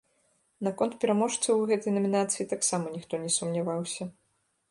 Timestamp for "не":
3.27-3.29